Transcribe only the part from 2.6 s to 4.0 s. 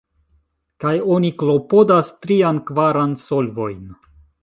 kvaran solvojn.